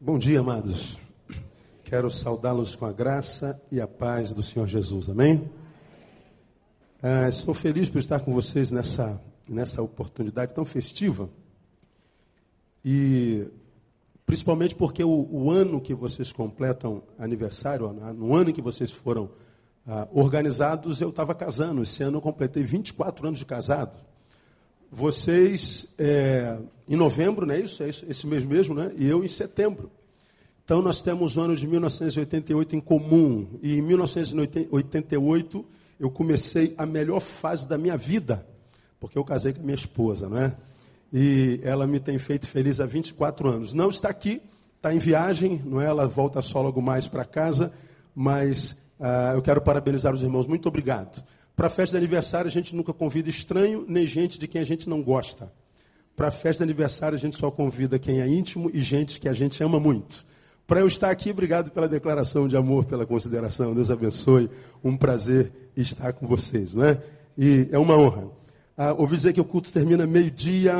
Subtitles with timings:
[0.00, 0.98] Bom dia, amados.
[1.84, 5.08] Quero saudá-los com a graça e a paz do Senhor Jesus.
[5.08, 5.48] Amém?
[7.00, 9.18] Ah, estou feliz por estar com vocês nessa,
[9.48, 11.30] nessa oportunidade tão festiva.
[12.84, 13.46] E
[14.26, 19.30] principalmente porque o, o ano que vocês completam aniversário, no ano em que vocês foram
[19.86, 21.82] ah, organizados, eu estava casando.
[21.82, 23.96] Esse ano eu completei 24 anos de casado.
[24.96, 26.56] Vocês, é,
[26.88, 27.82] em novembro, não é isso?
[27.82, 28.92] É esse mês mesmo, né?
[28.96, 29.90] E eu em setembro.
[30.64, 33.44] Então, nós temos o ano de 1988 em comum.
[33.60, 35.64] E em 1988,
[35.98, 38.46] eu comecei a melhor fase da minha vida.
[39.00, 40.54] Porque eu casei com a minha esposa, não é?
[41.12, 43.74] E ela me tem feito feliz há 24 anos.
[43.74, 44.40] Não está aqui,
[44.76, 45.86] está em viagem, não é?
[45.86, 47.72] Ela volta só logo mais para casa.
[48.14, 50.46] Mas ah, eu quero parabenizar os irmãos.
[50.46, 51.20] Muito obrigado.
[51.56, 54.88] Para festa de aniversário, a gente nunca convida estranho, nem gente de quem a gente
[54.88, 55.52] não gosta.
[56.16, 59.32] Para festa de aniversário, a gente só convida quem é íntimo e gente que a
[59.32, 60.24] gente ama muito.
[60.66, 63.74] Para eu estar aqui, obrigado pela declaração de amor, pela consideração.
[63.74, 64.50] Deus abençoe.
[64.82, 67.02] Um prazer estar com vocês, não é?
[67.36, 68.28] E é uma honra.
[68.76, 70.74] Ah, ouvi dizer que o culto termina meio-dia,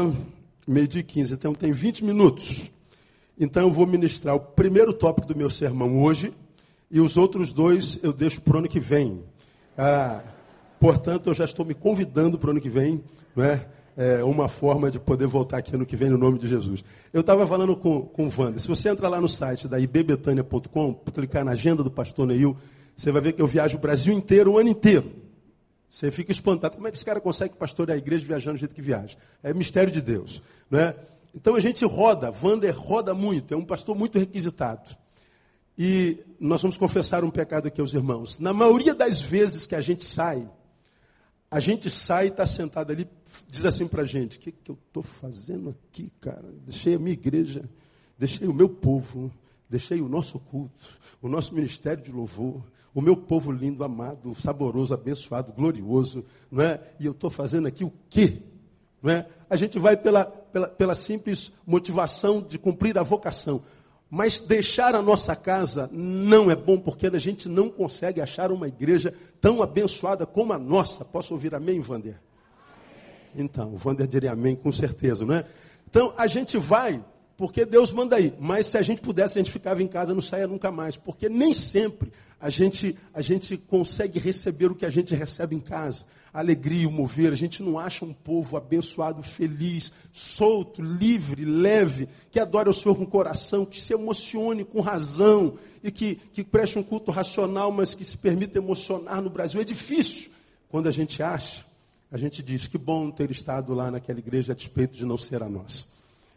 [0.66, 2.70] meio-dia e 15, então tem 20 minutos.
[3.38, 6.32] Então eu vou ministrar o primeiro tópico do meu sermão hoje
[6.90, 9.22] e os outros dois eu deixo para o ano que vem.
[9.76, 10.22] Ah,
[10.78, 13.02] Portanto, eu já estou me convidando para o ano que vem,
[13.34, 13.66] não é?
[14.26, 16.84] uma forma de poder voltar aqui ano que vem no nome de Jesus.
[17.12, 18.60] Eu estava falando com, com o Wander.
[18.60, 22.56] Se você entrar lá no site da ibbetania.com, clicar na agenda do pastor Neil,
[22.96, 25.12] você vai ver que eu viajo o Brasil inteiro, o ano inteiro.
[25.88, 26.74] Você fica espantado.
[26.74, 29.16] Como é que esse cara consegue pastorear a igreja viajando do jeito que viaja?
[29.42, 30.42] É mistério de Deus.
[30.68, 30.96] Não é?
[31.32, 34.90] Então a gente roda, Wander roda muito, é um pastor muito requisitado.
[35.76, 38.38] E nós vamos confessar um pecado aqui aos irmãos.
[38.38, 40.48] Na maioria das vezes que a gente sai,
[41.54, 43.08] a gente sai e está sentado ali,
[43.48, 46.52] diz assim para a gente: o que, que eu estou fazendo aqui, cara?
[46.66, 47.70] Deixei a minha igreja,
[48.18, 49.30] deixei o meu povo,
[49.70, 50.84] deixei o nosso culto,
[51.22, 52.60] o nosso ministério de louvor,
[52.92, 56.80] o meu povo lindo, amado, saboroso, abençoado, glorioso, não é?
[56.98, 58.42] E eu estou fazendo aqui o quê?
[59.00, 59.24] Não é?
[59.48, 63.62] A gente vai pela, pela, pela simples motivação de cumprir a vocação.
[64.14, 68.68] Mas deixar a nossa casa não é bom, porque a gente não consegue achar uma
[68.68, 71.04] igreja tão abençoada como a nossa.
[71.04, 72.20] Posso ouvir amém, Vander?
[73.34, 75.44] Então, o Vander diria amém com certeza, não é?
[75.90, 77.04] Então, a gente vai
[77.36, 78.32] porque Deus manda aí.
[78.38, 80.96] Mas se a gente pudesse, a gente ficava em casa, não saia nunca mais.
[80.96, 85.60] Porque nem sempre a gente, a gente consegue receber o que a gente recebe em
[85.60, 86.04] casa.
[86.32, 87.32] Alegria, o mover.
[87.32, 92.96] A gente não acha um povo abençoado, feliz, solto, livre, leve, que adore o Senhor
[92.96, 97.94] com coração, que se emocione com razão e que, que preste um culto racional, mas
[97.94, 99.60] que se permita emocionar no Brasil.
[99.60, 100.30] É difícil.
[100.68, 101.64] Quando a gente acha,
[102.10, 105.42] a gente diz que bom ter estado lá naquela igreja a despeito de não ser
[105.42, 105.93] a nossa.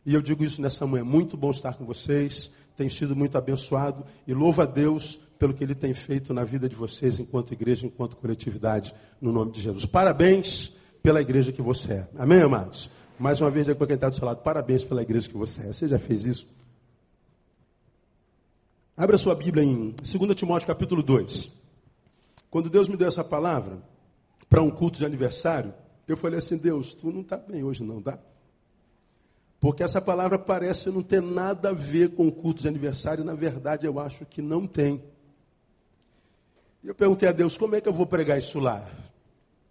[0.08, 1.04] E eu digo isso nessa manhã.
[1.04, 2.50] Muito bom estar com vocês.
[2.78, 4.06] Tenho sido muito abençoado.
[4.26, 7.86] E louvo a Deus pelo que Ele tem feito na vida de vocês, enquanto igreja,
[7.86, 9.86] enquanto coletividade, no nome de Jesus.
[9.86, 10.74] Parabéns
[11.04, 12.08] pela igreja que você é.
[12.18, 12.90] Amém, amados?
[13.20, 15.74] Mais uma vez, para quem está do seu lado, parabéns pela igreja que você é.
[15.74, 16.48] Você já fez isso?
[18.96, 21.52] Abra sua Bíblia em 2 Timóteo capítulo 2.
[22.50, 23.78] Quando Deus me deu essa palavra
[24.50, 25.74] para um culto de aniversário,
[26.08, 28.18] eu falei assim, Deus, tu não está bem hoje não, tá?
[29.60, 33.34] Porque essa palavra parece não ter nada a ver com o culto de aniversário, na
[33.34, 35.04] verdade eu acho que não tem.
[36.84, 38.88] E eu perguntei a Deus, como é que eu vou pregar isso lá?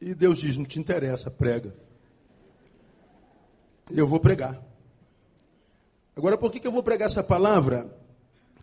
[0.01, 1.75] E Deus diz, não te interessa, prega.
[3.91, 4.61] Eu vou pregar.
[6.17, 7.95] Agora, por que, que eu vou pregar essa palavra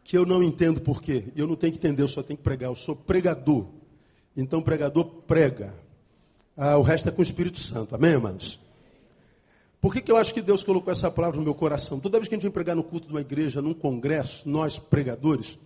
[0.03, 1.25] que eu não entendo por quê?
[1.35, 2.69] Eu não tenho que entender, eu só tenho que pregar.
[2.69, 3.67] Eu sou pregador.
[4.35, 5.73] Então, pregador prega.
[6.57, 7.95] Ah, o resto é com o Espírito Santo.
[7.95, 8.59] Amém, irmãos?
[9.84, 12.00] Por que, que eu acho que Deus colocou essa palavra no meu coração?
[12.00, 14.80] Toda vez que a gente vem pregar no culto de uma igreja, num congresso, nós
[14.80, 15.60] pregadores,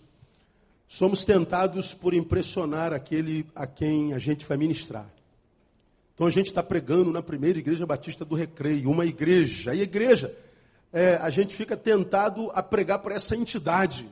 [0.87, 5.07] somos tentados por impressionar aquele a quem a gente vai ministrar.
[6.15, 9.75] Então a gente está pregando na primeira igreja batista do Recreio, uma igreja.
[9.75, 10.35] E igreja,
[10.91, 14.09] é, a gente fica tentado a pregar para essa entidade.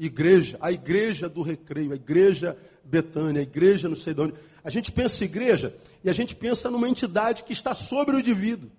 [0.00, 4.34] Igreja, a igreja do Recreio, a igreja Betânia, a igreja não sei de onde.
[4.64, 8.70] A gente pensa igreja e a gente pensa numa entidade que está sobre o indivíduo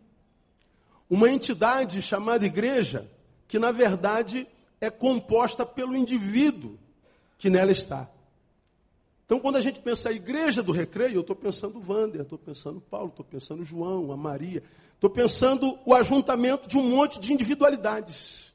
[1.10, 3.10] uma entidade chamada igreja,
[3.48, 4.48] que na verdade
[4.81, 6.78] é composta pelo indivíduo
[7.38, 8.10] que nela está.
[9.25, 12.38] Então, quando a gente pensa a igreja do recreio, eu estou pensando o Wander, estou
[12.38, 14.62] pensando Paulo, estou pensando João, a Maria,
[14.94, 18.54] estou pensando o ajuntamento de um monte de individualidades.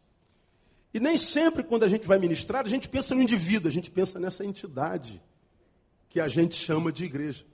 [0.94, 3.90] E nem sempre, quando a gente vai ministrar, a gente pensa no indivíduo, a gente
[3.90, 5.20] pensa nessa entidade
[6.08, 7.44] que a gente chama de igreja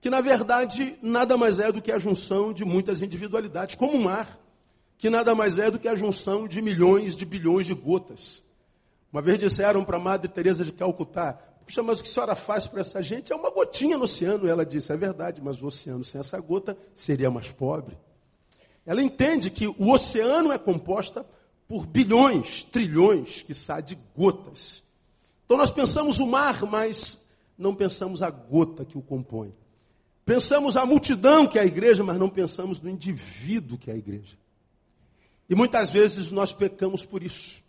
[0.00, 4.02] que na verdade nada mais é do que a junção de muitas individualidades, como o
[4.02, 4.38] mar,
[4.96, 8.42] que nada mais é do que a junção de milhões de bilhões de gotas.
[9.12, 11.32] Uma vez disseram para Madre Teresa de Calcutá,
[11.64, 14.46] puxa, mas o que a senhora faz para essa gente é uma gotinha no oceano.
[14.46, 17.98] Ela disse, é verdade, mas o oceano sem essa gota seria mais pobre.
[18.86, 21.24] Ela entende que o oceano é composto
[21.68, 24.82] por bilhões, trilhões, que sai de gotas.
[25.44, 27.20] Então nós pensamos o mar, mas
[27.56, 29.54] não pensamos a gota que o compõe.
[30.24, 33.96] Pensamos a multidão que é a igreja, mas não pensamos no indivíduo que é a
[33.96, 34.36] igreja.
[35.48, 37.60] E muitas vezes nós pecamos por isso.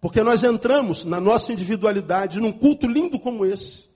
[0.00, 3.88] Porque nós entramos na nossa individualidade num culto lindo como esse,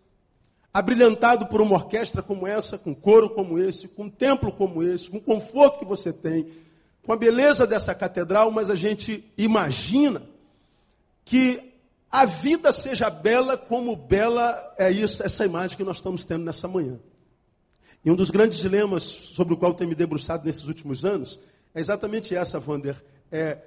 [0.72, 5.10] abrilhantado por uma orquestra como essa, com coro como esse, com um templo como esse,
[5.10, 6.50] com o conforto que você tem,
[7.02, 10.22] com a beleza dessa catedral, mas a gente imagina
[11.24, 11.72] que
[12.10, 16.68] a vida seja bela como bela é isso, essa imagem que nós estamos tendo nessa
[16.68, 16.98] manhã.
[18.06, 21.40] E um dos grandes dilemas sobre o qual tenho me debruçado nesses últimos anos
[21.74, 23.04] é exatamente essa, Wander.
[23.32, 23.58] É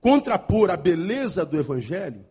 [0.00, 2.24] contrapor a beleza do Evangelho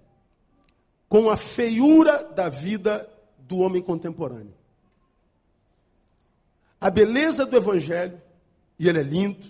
[1.09, 3.09] com a feiura da vida
[3.39, 4.53] do homem contemporâneo.
[6.79, 8.21] A beleza do Evangelho,
[8.79, 9.45] e ele é lindo,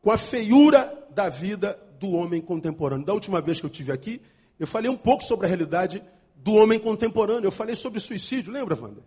[0.00, 3.04] com a feiura da vida do homem contemporâneo.
[3.04, 4.22] Da última vez que eu tive aqui,
[4.58, 6.02] eu falei um pouco sobre a realidade
[6.34, 7.46] do homem contemporâneo.
[7.46, 9.04] Eu falei sobre suicídio, lembra, Wander?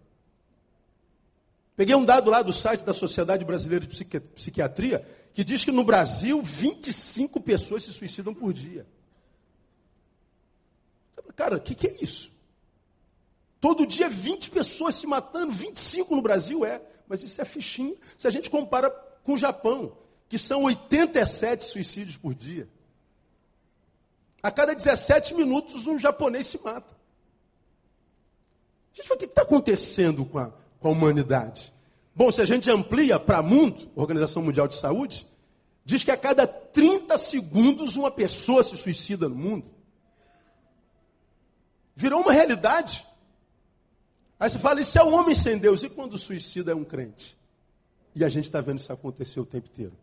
[1.76, 4.06] Peguei um dado lá do site da Sociedade Brasileira de
[4.36, 8.86] Psiquiatria, que diz que no Brasil 25 pessoas se suicidam por dia.
[11.36, 12.32] Cara, o que, que é isso?
[13.60, 17.98] Todo dia 20 pessoas se matando, 25 no Brasil é, mas isso é fichinho.
[18.18, 18.90] Se a gente compara
[19.24, 19.98] com o Japão,
[20.30, 22.68] que são 87 suicídios por dia.
[24.42, 26.94] A cada 17 minutos um japonês se mata.
[28.94, 30.52] Gente, o que está acontecendo com a,
[30.84, 31.74] com a humanidade?
[32.14, 35.26] Bom, se a gente amplia para mundo, Organização Mundial de Saúde,
[35.86, 39.66] diz que a cada 30 segundos uma pessoa se suicida no mundo.
[41.96, 43.08] Virou uma realidade.
[44.38, 45.84] Aí você fala, isso é um homem sem Deus.
[45.84, 47.38] E quando o suicida é um crente?
[48.14, 49.94] E a gente está vendo isso acontecer o tempo inteiro.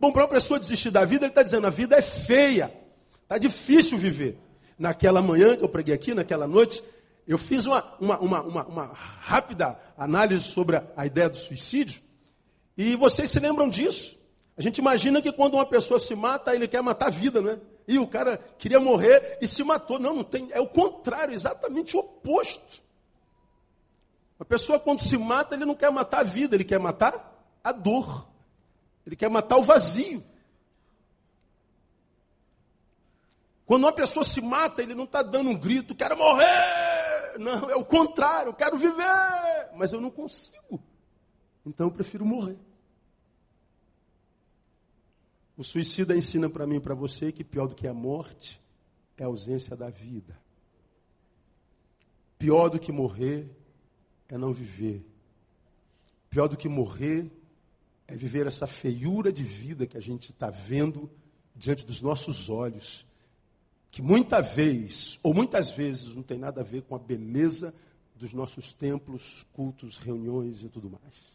[0.00, 2.74] Bom, para uma pessoa desistir da vida, ele está dizendo, a vida é feia.
[3.22, 4.36] Está difícil viver.
[4.76, 6.82] Naquela manhã que eu preguei aqui, naquela noite,
[7.26, 12.02] eu fiz uma, uma, uma, uma, rápida análise sobre a, ideia do suicídio.
[12.76, 14.18] E vocês se lembram disso?
[14.56, 17.50] A gente imagina que quando uma pessoa se mata, ele quer matar a vida, não
[17.50, 17.58] é?
[17.86, 19.98] E o cara queria morrer e se matou.
[19.98, 20.48] Não, não tem.
[20.52, 22.82] É o contrário, exatamente o oposto.
[24.38, 27.72] A pessoa, quando se mata, ele não quer matar a vida, ele quer matar a
[27.72, 28.26] dor.
[29.06, 30.22] Ele quer matar o vazio.
[33.64, 36.91] Quando uma pessoa se mata, ele não está dando um grito, quero morrer.
[37.38, 40.82] Não, é o contrário, eu quero viver, mas eu não consigo.
[41.64, 42.58] Então eu prefiro morrer.
[45.56, 48.60] O suicida ensina para mim e para você que pior do que a morte
[49.16, 50.38] é a ausência da vida.
[52.38, 53.48] Pior do que morrer
[54.28, 55.06] é não viver.
[56.28, 57.30] Pior do que morrer
[58.08, 61.10] é viver essa feiura de vida que a gente está vendo
[61.54, 63.06] diante dos nossos olhos,
[63.92, 67.74] que muita vez, ou muitas vezes, não tem nada a ver com a beleza
[68.16, 71.30] dos nossos templos, cultos, reuniões e tudo mais.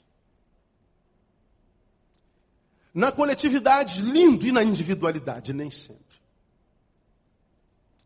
[2.91, 6.17] Na coletividade, lindo, e na individualidade, nem sempre.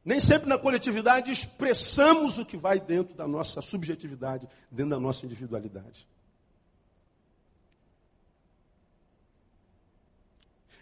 [0.04, 5.26] Nem sempre na coletividade expressamos o que vai dentro da nossa subjetividade, dentro da nossa
[5.26, 6.06] individualidade.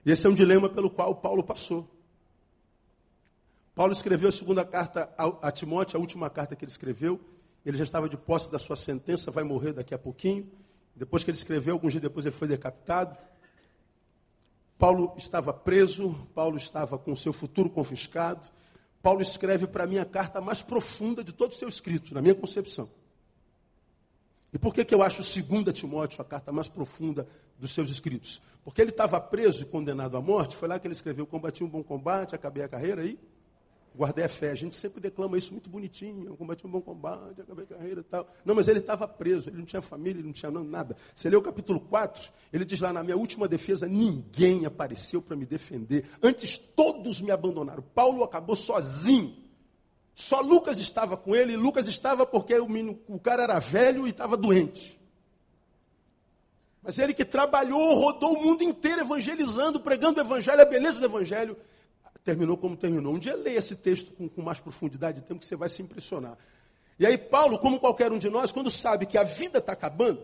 [0.03, 1.98] E esse é um dilema pelo qual Paulo passou.
[3.79, 5.09] Paulo escreveu a segunda carta
[5.41, 7.17] a Timóteo, a última carta que ele escreveu.
[7.65, 10.51] Ele já estava de posse da sua sentença, vai morrer daqui a pouquinho.
[10.93, 13.17] Depois que ele escreveu, alguns dias depois ele foi decapitado.
[14.77, 18.49] Paulo estava preso, Paulo estava com seu futuro confiscado.
[19.01, 22.35] Paulo escreve para mim a carta mais profunda de todo o seu escrito, na minha
[22.35, 22.89] concepção.
[24.51, 27.25] E por que, que eu acho 2 Timóteo a carta mais profunda
[27.57, 28.41] dos seus escritos?
[28.61, 31.69] Porque ele estava preso e condenado à morte, foi lá que ele escreveu: Combati um
[31.69, 33.17] bom combate, acabei a carreira aí
[33.99, 34.51] guardei a fé.
[34.51, 37.99] A gente sempre declama isso muito bonitinho, eu combati um bom combate, acabei a carreira
[37.99, 38.33] e tal.
[38.45, 40.95] Não, mas ele estava preso, ele não tinha família, ele não tinha nada.
[41.13, 45.35] Você lê o capítulo 4, ele diz lá, na minha última defesa, ninguém apareceu para
[45.35, 46.05] me defender.
[46.23, 47.83] Antes todos me abandonaram.
[47.93, 49.35] Paulo acabou sozinho.
[50.15, 54.07] Só Lucas estava com ele, e Lucas estava porque o, menino, o cara era velho
[54.07, 54.97] e estava doente.
[56.81, 61.05] Mas ele que trabalhou, rodou o mundo inteiro evangelizando, pregando o evangelho, a beleza do
[61.05, 61.57] evangelho,
[62.23, 63.13] terminou como terminou.
[63.13, 66.37] Um dia leia esse texto com, com mais profundidade, tempo que você vai se impressionar.
[66.99, 70.21] E aí, Paulo, como qualquer um de nós, quando sabe que a vida está acabando,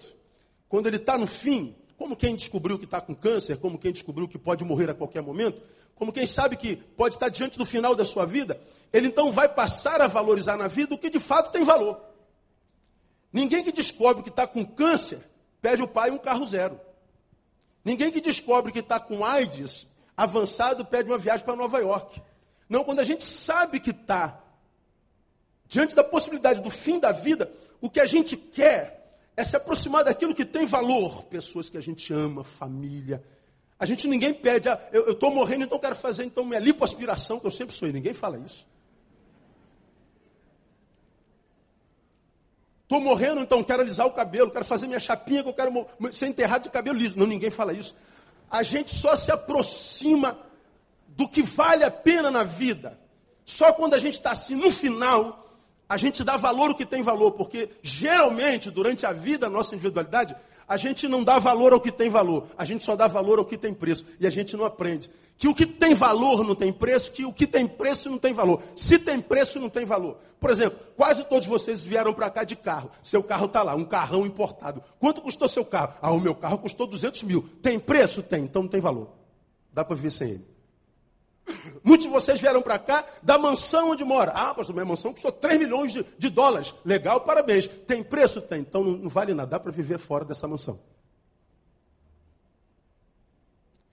[0.67, 4.27] quando ele está no fim, como quem descobriu que está com câncer, como quem descobriu
[4.27, 5.61] que pode morrer a qualquer momento,
[5.95, 8.59] como quem sabe que pode estar diante do final da sua vida,
[8.91, 12.01] ele então vai passar a valorizar na vida o que de fato tem valor.
[13.31, 15.19] Ninguém que descobre que está com câncer
[15.61, 16.79] pede o pai um carro zero.
[17.83, 22.21] Ninguém que descobre que está com AIDS avançado pede uma viagem para Nova York.
[22.69, 24.41] Não, quando a gente sabe que está
[25.67, 30.03] diante da possibilidade do fim da vida, o que a gente quer é se aproximar
[30.03, 31.23] daquilo que tem valor.
[31.25, 33.23] Pessoas que a gente ama, família.
[33.77, 37.45] A gente ninguém pede, ah, eu estou morrendo, então quero fazer então minha lipoaspiração, que
[37.45, 38.65] eu sempre sou, ninguém fala isso.
[42.83, 46.27] Estou morrendo, então quero alisar o cabelo, quero fazer minha chapinha, que eu quero ser
[46.27, 47.17] enterrado de cabelo liso.
[47.17, 47.95] Não, ninguém fala isso.
[48.55, 50.39] A gente só se aproxima
[51.09, 52.97] do que vale a pena na vida.
[53.43, 55.45] Só quando a gente está assim no final,
[55.89, 59.75] a gente dá valor ao que tem valor, porque geralmente, durante a vida, a nossa
[59.75, 63.39] individualidade, a gente não dá valor ao que tem valor, a gente só dá valor
[63.39, 65.09] ao que tem preço, e a gente não aprende.
[65.37, 68.31] Que o que tem valor não tem preço, que o que tem preço não tem
[68.31, 68.61] valor.
[68.75, 70.17] Se tem preço, não tem valor.
[70.39, 72.89] Por exemplo, quase todos vocês vieram para cá de carro.
[73.03, 74.81] Seu carro está lá, um carrão importado.
[74.97, 75.95] Quanto custou seu carro?
[76.01, 77.41] Ah, o meu carro custou 200 mil.
[77.61, 78.23] Tem preço?
[78.23, 79.09] Tem, então não tem valor.
[79.73, 80.54] Dá para viver sem ele.
[81.83, 84.31] Muitos de vocês vieram para cá da mansão onde mora.
[84.31, 86.73] Ah, pastor, minha mansão custou 3 milhões de, de dólares.
[86.83, 87.67] Legal, parabéns.
[87.67, 88.41] Tem preço?
[88.41, 88.61] Tem.
[88.61, 89.59] Então não, não vale nada.
[89.59, 90.79] Para viver fora dessa mansão.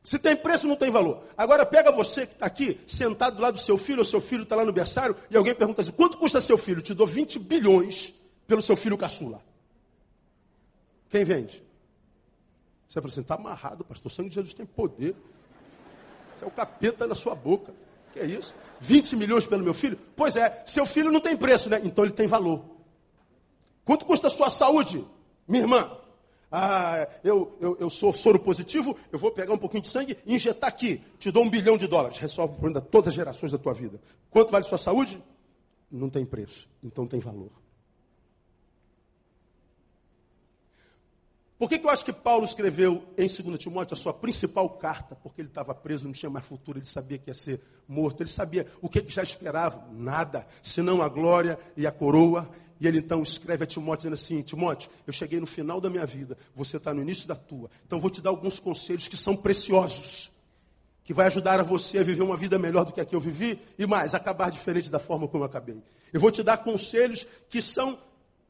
[0.05, 1.23] Se tem preço, não tem valor.
[1.37, 4.43] Agora pega você que está aqui, sentado do lado do seu filho, ou seu filho
[4.43, 6.83] está lá no berçário, e alguém pergunta assim: quanto custa seu filho?
[6.83, 8.13] Te dou 20 bilhões
[8.47, 9.41] pelo seu filho caçula.
[11.09, 11.63] Quem vende?
[12.89, 14.11] Você fala assim: está amarrado, pastor.
[14.11, 15.15] O sangue de Jesus tem poder.
[16.35, 17.73] Isso é o capeta na sua boca.
[18.13, 18.55] Que é isso?
[18.81, 19.99] 20 milhões pelo meu filho?
[20.17, 21.81] Pois é, seu filho não tem preço, né?
[21.85, 22.65] Então ele tem valor.
[23.85, 25.05] Quanto custa a sua saúde,
[25.47, 25.99] minha irmã?
[26.51, 30.35] Ah, eu, eu, eu sou soro positivo, eu vou pegar um pouquinho de sangue e
[30.35, 31.03] injetar aqui.
[31.19, 32.19] Te dou um bilhão de dólares.
[32.19, 33.99] Resolve o problema de todas as gerações da tua vida.
[34.31, 35.23] Quanto vale sua saúde?
[35.91, 37.62] Não tem preço, então tem valor.
[41.63, 45.15] Por que, que eu acho que Paulo escreveu em 2 Timóteo a sua principal carta?
[45.15, 48.31] Porque ele estava preso, não tinha mais futuro, ele sabia que ia ser morto, ele
[48.31, 49.87] sabia o que, que já esperava?
[49.93, 52.51] Nada, senão a glória e a coroa.
[52.81, 56.05] E ele então escreve a Timóteo dizendo assim: Timóteo, eu cheguei no final da minha
[56.05, 59.37] vida, você está no início da tua, então vou te dar alguns conselhos que são
[59.37, 60.33] preciosos,
[61.05, 63.21] que vai ajudar a você a viver uma vida melhor do que a que eu
[63.21, 65.81] vivi e mais, acabar diferente da forma como eu acabei.
[66.13, 67.97] Eu vou te dar conselhos que são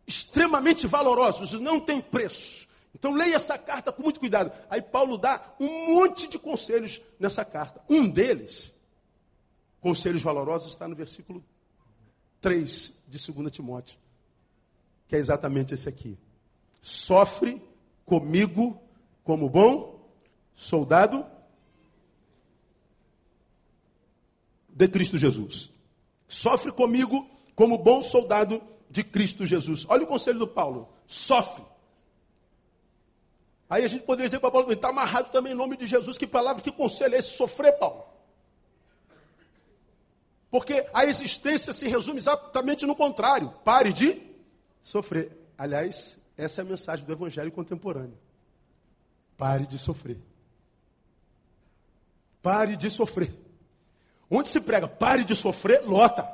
[0.06, 2.71] extremamente valorosos, não tem preço.
[3.02, 4.52] Então leia essa carta com muito cuidado.
[4.70, 7.82] Aí Paulo dá um monte de conselhos nessa carta.
[7.90, 8.72] Um deles,
[9.80, 11.44] conselhos valorosos, está no versículo
[12.40, 13.98] 3 de 2 Timóteo,
[15.08, 16.16] que é exatamente esse aqui.
[16.80, 17.60] Sofre
[18.06, 18.80] comigo
[19.24, 20.08] como bom
[20.54, 21.26] soldado
[24.68, 25.72] de Cristo Jesus.
[26.28, 29.86] Sofre comigo como bom soldado de Cristo Jesus.
[29.88, 30.88] Olha o conselho do Paulo.
[31.04, 31.71] Sofre.
[33.72, 36.18] Aí a gente poderia dizer para Paulo, está amarrado também em nome de Jesus.
[36.18, 37.30] Que palavra, que conselho é esse?
[37.30, 38.04] Sofrer, Paulo.
[40.50, 43.48] Porque a existência se resume exatamente no contrário.
[43.64, 44.20] Pare de
[44.82, 45.34] sofrer.
[45.56, 48.18] Aliás, essa é a mensagem do Evangelho contemporâneo.
[49.38, 50.18] Pare de sofrer.
[52.42, 53.32] Pare de sofrer.
[54.30, 56.30] Onde se prega, pare de sofrer, lota.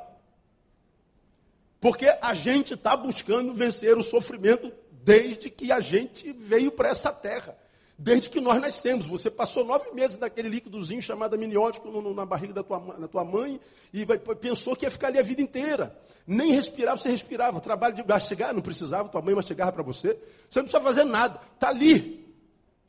[1.79, 4.73] Porque a gente está buscando vencer o sofrimento
[5.09, 7.57] desde que a gente veio para essa terra.
[7.97, 9.07] Desde que nós nascemos.
[9.07, 13.25] Você passou nove meses naquele líquidozinho chamado amniótico no, no, na barriga da tua, tua
[13.25, 13.59] mãe
[13.91, 15.99] e vai, pensou que ia ficar ali a vida inteira.
[16.27, 17.59] Nem respirava, você respirava.
[17.59, 20.15] Trabalho de mastigar, não precisava, tua mãe mastigava para você.
[20.47, 21.41] Você não precisa fazer nada.
[21.55, 22.31] Está ali,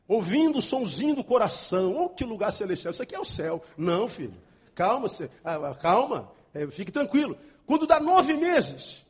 [0.06, 1.96] ouvindo o somzinho do coração.
[2.04, 2.92] Oh, que lugar celestial.
[2.92, 3.62] Isso aqui é o céu.
[3.78, 4.36] Não, filho.
[4.74, 6.30] Calma, você, ah, ah, calma.
[6.52, 7.34] É, fique tranquilo.
[7.64, 9.02] Quando dá nove meses,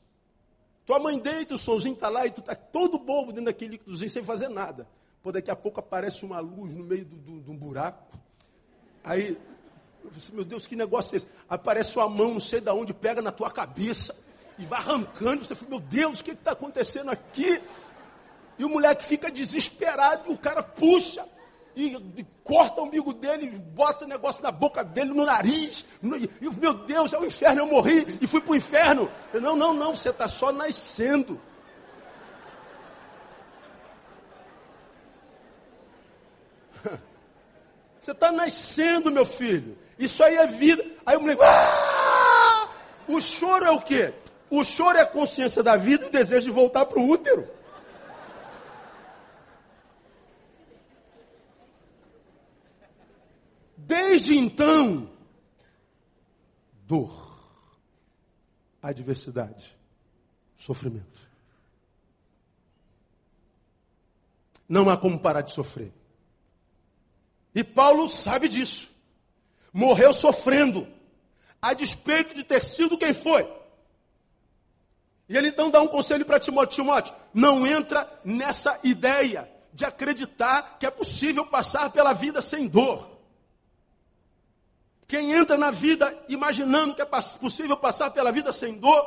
[0.91, 4.11] tua mãe deita, o solzinho está lá e tu está todo bobo dentro daquele líquidozinho
[4.11, 4.89] sem fazer nada.
[5.23, 8.19] Pô, daqui a pouco aparece uma luz no meio de um buraco.
[9.05, 9.39] Aí,
[10.03, 11.29] eu falei assim, meu Deus, que negócio é esse?
[11.49, 14.17] Aparece uma mão, não sei de onde, pega na tua cabeça
[14.59, 15.45] e vai arrancando.
[15.45, 17.63] Você fala, meu Deus, o que está acontecendo aqui?
[18.59, 21.25] E o moleque fica desesperado e o cara puxa
[21.77, 25.85] e, e, corta o umbigo dele, bota o negócio na boca dele, no nariz.
[26.03, 29.11] No, e, meu Deus, é o inferno, eu morri e fui para o inferno.
[29.33, 31.41] Eu, não, não, não, você está só nascendo.
[38.01, 39.77] Você está nascendo, meu filho.
[39.99, 40.83] Isso aí é vida.
[41.05, 41.43] Aí o moleque.
[41.45, 42.67] Ah!
[43.07, 44.15] O choro é o quê?
[44.49, 47.47] O choro é a consciência da vida e o desejo de voltar para o útero.
[54.21, 55.11] Desde então,
[56.87, 57.41] dor,
[58.83, 59.75] adversidade,
[60.57, 61.27] sofrimento.
[64.69, 65.91] Não há como parar de sofrer.
[67.55, 68.91] E Paulo sabe disso.
[69.73, 70.87] Morreu sofrendo,
[71.63, 73.51] a despeito de ter sido quem foi.
[75.29, 80.77] E ele então dá um conselho para Timóteo: Timóteo, não entra nessa ideia de acreditar
[80.79, 83.20] que é possível passar pela vida sem dor.
[85.11, 89.05] Quem entra na vida imaginando que é possível passar pela vida sem dor,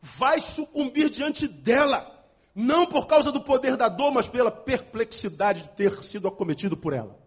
[0.00, 2.10] vai sucumbir diante dela.
[2.54, 6.94] Não por causa do poder da dor, mas pela perplexidade de ter sido acometido por
[6.94, 7.20] ela.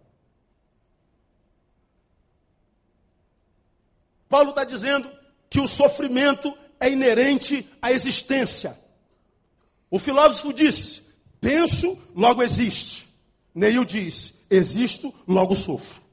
[4.27, 5.07] Paulo está dizendo
[5.47, 8.75] que o sofrimento é inerente à existência.
[9.87, 11.03] O filósofo disse:
[11.39, 13.07] penso, logo existe.
[13.53, 16.04] Neil diz: existo, logo sofro.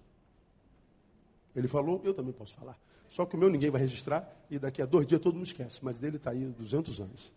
[1.55, 2.79] Ele falou, eu também posso falar.
[3.11, 5.81] Só que o meu ninguém vai registrar e daqui a dois dias todo mundo esquece.
[5.83, 7.33] Mas dele está aí 200 anos.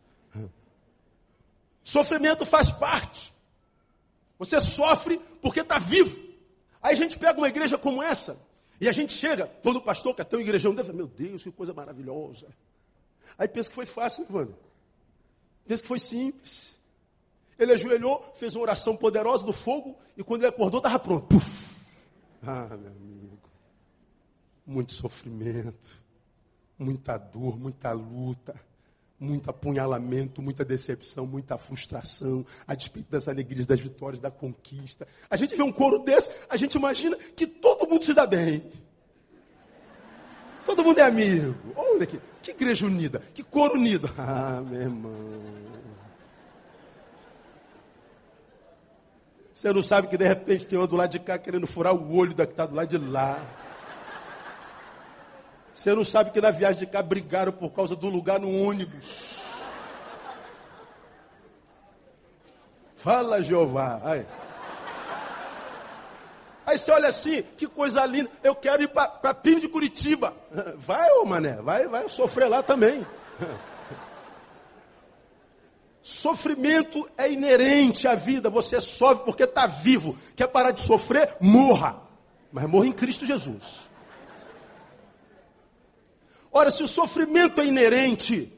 [1.84, 3.34] Sofrimento faz parte.
[4.40, 6.20] Você sofre porque está vivo.
[6.82, 8.38] Aí a gente pega uma igreja como essa
[8.80, 11.74] e a gente chega, todo pastor quer ter uma igrejão deve meu Deus, que coisa
[11.74, 12.48] maravilhosa.
[13.38, 14.56] Aí pensa que foi fácil, mano.
[15.66, 16.76] Pensa que foi simples.
[17.58, 21.26] Ele ajoelhou, fez uma oração poderosa do fogo e quando ele acordou estava pronto.
[21.28, 21.76] Puf.
[22.44, 23.25] Ah, meu amigo.
[24.66, 26.02] Muito sofrimento,
[26.78, 28.56] muita dor, muita luta
[29.20, 35.08] muito apunhalamento, muita decepção, muita frustração, a despeito das alegrias, das vitórias, da conquista.
[35.30, 38.64] A gente vê um coro desse, a gente imagina que todo mundo se dá bem.
[40.66, 41.56] Todo mundo é amigo.
[41.76, 44.10] Olha aqui, que igreja unida, que coro unido.
[44.18, 45.56] Ah, meu irmão.
[49.54, 52.18] Você não sabe que de repente tem uma do lado de cá querendo furar o
[52.18, 53.40] olho da que está do lado de lá.
[55.76, 59.42] Você não sabe que na viagem de cá brigaram por causa do lugar no ônibus.
[62.96, 64.00] Fala, Jeová.
[64.02, 64.26] Aí.
[66.66, 68.32] Aí você olha assim, que coisa linda.
[68.42, 70.34] Eu quero ir para Pino de Curitiba.
[70.78, 73.06] Vai, ô mané, vai, vai sofrer lá também.
[76.02, 78.50] Sofrimento é inerente à vida.
[78.50, 80.16] Você sofre porque está vivo.
[80.38, 81.36] Quer parar de sofrer?
[81.42, 82.02] Morra.
[82.50, 83.90] Mas morra em Cristo Jesus.
[86.58, 88.50] Ora, se o sofrimento é inerente,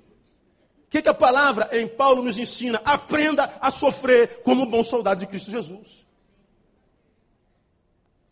[0.85, 2.79] o que, que a palavra em Paulo nos ensina?
[2.85, 6.05] Aprenda a sofrer como um bom soldado de Cristo Jesus.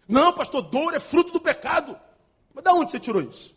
[0.08, 1.99] Não, pastor, dor é fruto do pecado.
[2.54, 3.56] Mas da onde você tirou isso?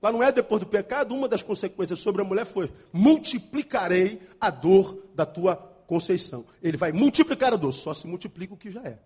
[0.00, 4.48] Lá não é depois do pecado, uma das consequências sobre a mulher foi: multiplicarei a
[4.48, 5.56] dor da tua
[5.88, 6.46] conceição.
[6.62, 8.96] Ele vai multiplicar a dor, só se multiplica o que já é.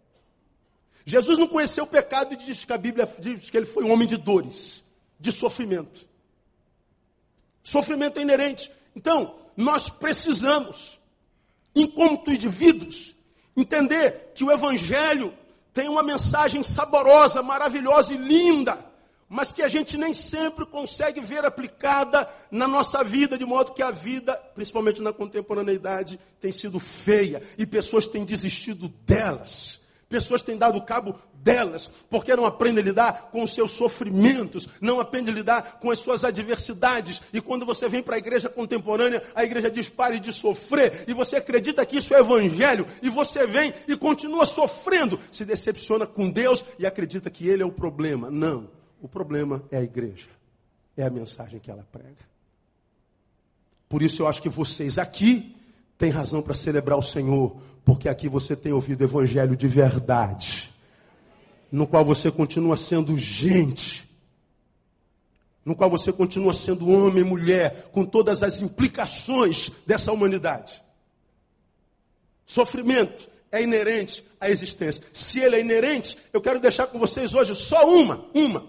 [1.06, 3.90] Jesus não conheceu o pecado e diz que a Bíblia diz que ele foi um
[3.90, 4.84] homem de dores,
[5.18, 6.06] de sofrimento.
[7.66, 8.70] Sofrimento é inerente.
[8.94, 11.00] Então, nós precisamos,
[11.74, 13.12] enquanto indivíduos,
[13.56, 15.34] entender que o Evangelho
[15.74, 18.78] tem uma mensagem saborosa, maravilhosa e linda,
[19.28, 23.82] mas que a gente nem sempre consegue ver aplicada na nossa vida, de modo que
[23.82, 29.80] a vida, principalmente na contemporaneidade, tem sido feia e pessoas têm desistido delas.
[30.08, 35.00] Pessoas têm dado cabo delas, porque não aprendem a lidar com os seus sofrimentos, não
[35.00, 37.20] aprendem a lidar com as suas adversidades.
[37.32, 41.14] E quando você vem para a igreja contemporânea, a igreja diz pare de sofrer, e
[41.14, 46.30] você acredita que isso é evangelho, e você vem e continua sofrendo, se decepciona com
[46.30, 48.30] Deus e acredita que Ele é o problema.
[48.30, 48.68] Não,
[49.00, 50.28] o problema é a igreja,
[50.96, 52.26] é a mensagem que ela prega.
[53.88, 55.56] Por isso eu acho que vocês aqui
[55.98, 60.74] têm razão para celebrar o Senhor, porque aqui você tem ouvido evangelho de verdade,
[61.70, 64.10] no qual você continua sendo gente,
[65.64, 70.82] no qual você continua sendo homem e mulher, com todas as implicações dessa humanidade.
[72.44, 75.04] Sofrimento é inerente à existência.
[75.12, 78.66] Se ele é inerente, eu quero deixar com vocês hoje só uma, uma.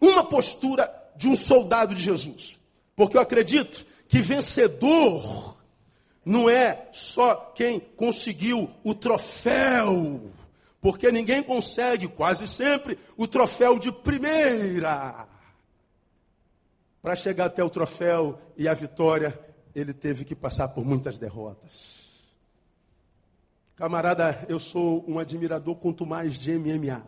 [0.00, 2.58] Uma postura de um soldado de Jesus.
[2.94, 5.55] Porque eu acredito que vencedor
[6.26, 10.28] não é só quem conseguiu o troféu,
[10.80, 15.28] porque ninguém consegue, quase sempre, o troféu de primeira.
[17.00, 19.38] Para chegar até o troféu e a vitória,
[19.72, 21.94] ele teve que passar por muitas derrotas.
[23.76, 27.06] Camarada, eu sou um admirador quanto mais de MMA.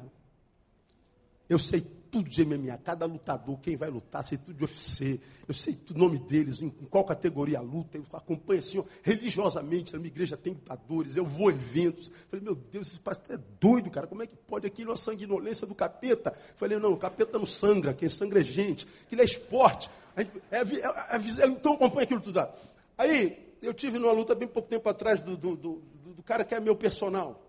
[1.49, 5.55] Eu sei tudo de MMA, cada lutador, quem vai lutar, sei tudo de UFC, eu
[5.55, 10.37] sei o nome deles, em qual categoria luta, eu acompanho assim, religiosamente, na minha igreja
[10.37, 12.11] tem lutadores, eu vou a eventos.
[12.31, 15.67] Falei, meu Deus, esse pastor é doido, cara, como é que pode aquilo, a sanguinolência
[15.67, 16.33] do capeta?
[16.57, 19.91] Falei, não, o capeta não sangra, quem sangra é gente, aquilo é esporte.
[20.17, 22.53] Gente, é, é, é, então acompanha aquilo tudo lá.
[22.97, 25.83] Aí, eu tive numa luta bem pouco tempo atrás do, do, do,
[26.17, 27.45] do cara que é meu personal.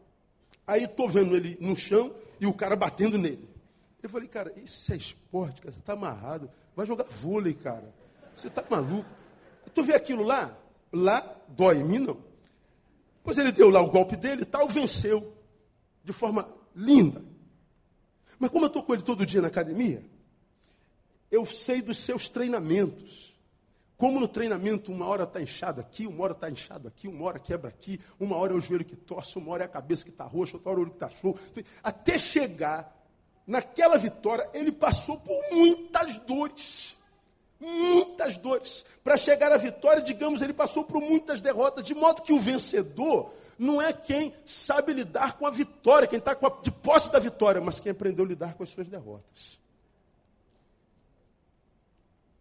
[0.65, 3.49] Aí estou vendo ele no chão e o cara batendo nele.
[4.01, 6.49] Eu falei, cara, isso é esporte, cara, você está amarrado.
[6.75, 7.93] Vai jogar vôlei, cara.
[8.33, 9.09] Você está maluco.
[9.73, 10.57] Tu vê aquilo lá?
[10.91, 12.17] Lá dói em mim, não.
[13.23, 15.33] Pois ele deu lá o golpe dele e tal, venceu.
[16.03, 17.21] De forma linda.
[18.39, 20.03] Mas como eu estou com ele todo dia na academia,
[21.29, 23.37] eu sei dos seus treinamentos.
[23.97, 27.37] Como no treinamento, uma hora está inchado aqui, uma hora está inchado aqui, uma hora
[27.37, 30.09] quebra aqui, uma hora é o joelho que torce, uma hora é a cabeça que
[30.09, 31.37] está roxa, outra hora é o olho que está show.
[31.83, 32.97] Até chegar
[33.49, 36.95] naquela vitória, ele passou por muitas dores.
[37.59, 38.85] Muitas dores.
[39.03, 43.33] Para chegar à vitória, digamos, ele passou por muitas derrotas, de modo que o vencedor
[43.57, 47.79] não é quem sabe lidar com a vitória, quem está de posse da vitória, mas
[47.79, 49.59] quem aprendeu a lidar com as suas derrotas.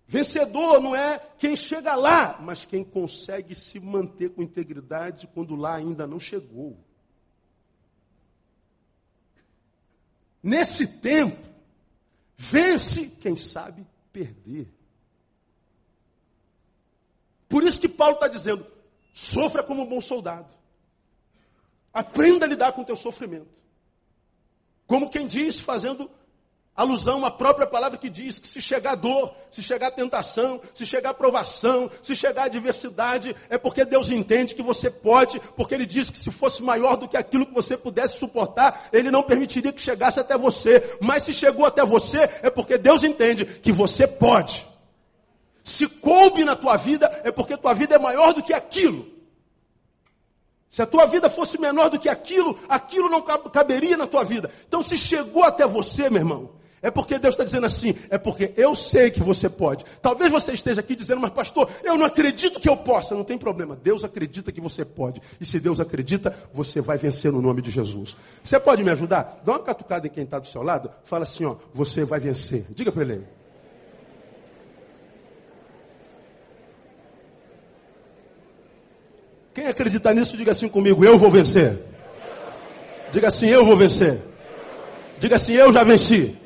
[0.06, 5.74] Vencedor não é quem chega lá, mas quem consegue se manter com integridade quando lá
[5.74, 6.78] ainda não chegou.
[10.42, 11.48] Nesse tempo,
[12.36, 14.72] vence quem sabe perder.
[17.48, 18.66] Por isso que Paulo está dizendo:
[19.12, 20.54] sofra como um bom soldado.
[21.92, 23.58] Aprenda a lidar com o teu sofrimento.
[24.86, 26.10] Como quem diz, fazendo
[26.78, 31.12] alusão à própria palavra que diz que se chegar dor, se chegar tentação, se chegar
[31.12, 36.18] provação, se chegar adversidade, é porque Deus entende que você pode, porque Ele diz que
[36.18, 40.20] se fosse maior do que aquilo que você pudesse suportar, Ele não permitiria que chegasse
[40.20, 40.98] até você.
[41.00, 44.64] Mas se chegou até você, é porque Deus entende que você pode.
[45.64, 49.04] Se coube na tua vida, é porque tua vida é maior do que aquilo.
[50.70, 54.48] Se a tua vida fosse menor do que aquilo, aquilo não caberia na tua vida.
[54.68, 58.52] Então, se chegou até você, meu irmão, é porque Deus está dizendo assim, é porque
[58.56, 59.84] eu sei que você pode.
[60.00, 63.14] Talvez você esteja aqui dizendo, mas pastor, eu não acredito que eu possa.
[63.14, 65.20] Não tem problema, Deus acredita que você pode.
[65.40, 68.16] E se Deus acredita, você vai vencer no nome de Jesus.
[68.42, 69.40] Você pode me ajudar?
[69.44, 72.66] Dá uma catucada em quem está do seu lado, fala assim, ó, você vai vencer.
[72.70, 73.38] Diga para ele.
[79.58, 81.82] Quem acreditar nisso, diga assim comigo, eu vou vencer.
[83.10, 84.22] Diga assim, eu vou vencer.
[85.18, 86.38] Diga assim, eu já venci.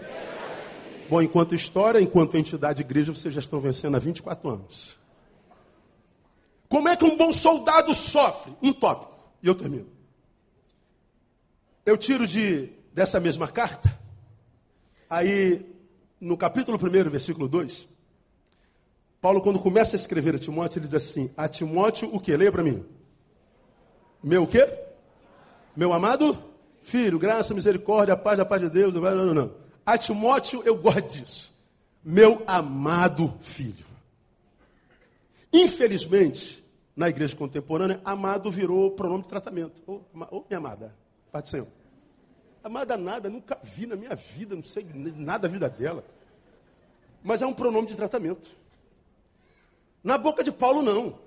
[1.09, 4.99] Bom, enquanto história, enquanto entidade igreja, vocês já estão vencendo há 24 anos.
[6.69, 8.55] Como é que um bom soldado sofre?
[8.63, 9.19] Um tópico.
[9.43, 9.87] E eu termino.
[11.85, 13.99] Eu tiro de dessa mesma carta,
[15.09, 15.67] aí
[16.21, 17.89] no capítulo 1, versículo 2,
[19.21, 22.37] Paulo, quando começa a escrever a Timóteo, ele diz assim: A Timóteo, o que?
[22.37, 22.85] Leia para mim.
[24.23, 24.69] Meu o quê?
[25.77, 26.37] Meu amado
[26.83, 28.93] filho, graça, misericórdia, paz da paz de Deus.
[28.93, 29.62] Não, não, não.
[29.85, 31.53] A Timóteo, eu gosto disso.
[32.05, 33.85] Meu amado filho.
[35.53, 36.65] Infelizmente,
[36.97, 39.83] na igreja contemporânea, amado virou pronome de tratamento.
[39.87, 40.95] Ô, oh, oh, minha amada,
[41.31, 41.69] Pai do Senhor.
[42.65, 46.05] Amada nada, nunca vi na minha vida, não sei nada da vida dela.
[47.23, 48.51] Mas é um pronome de tratamento.
[50.03, 51.19] Na boca de Paulo, não.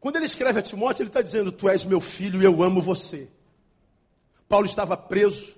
[0.00, 2.82] Quando ele escreve a Timóteo, ele está dizendo: Tu és meu filho e eu amo
[2.82, 3.28] você.
[4.48, 5.56] Paulo estava preso,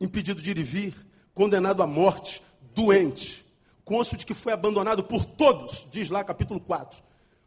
[0.00, 1.07] impedido de ir e vir,
[1.38, 2.42] condenado à morte,
[2.74, 3.46] doente,
[3.84, 7.00] cônsul de que foi abandonado por todos, diz lá capítulo 4.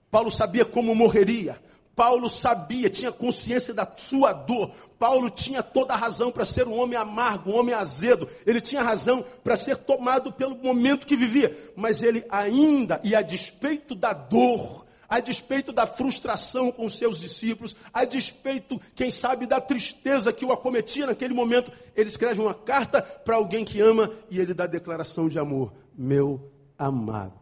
[0.10, 1.62] Paulo sabia como morreria.
[1.94, 4.72] Paulo sabia, tinha consciência da sua dor.
[4.98, 8.30] Paulo tinha toda a razão para ser um homem amargo, um homem azedo.
[8.46, 11.54] Ele tinha razão para ser tomado pelo momento que vivia.
[11.76, 17.76] Mas ele ainda, e a despeito da dor, a despeito da frustração com seus discípulos,
[17.94, 23.02] a despeito, quem sabe, da tristeza que o acometia naquele momento, ele escreve uma carta
[23.02, 27.42] para alguém que ama e ele dá declaração de amor: Meu amado.